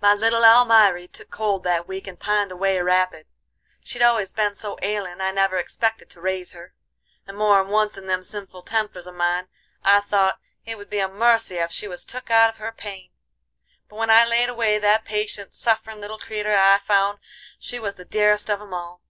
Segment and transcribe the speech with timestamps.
[0.00, 3.26] My little Almiry took cold that week and pined away rapid.
[3.84, 6.72] She'd always been so ailin' I never expected to raise her,
[7.26, 9.48] and more 'n once in them sinful tempers of mine
[9.84, 13.10] I'd thought it would be a mercy ef she was took out of her pain.
[13.90, 17.18] But when I laid away that patient, sufferin' little creeter I found
[17.58, 19.02] she was the dearest of 'em all.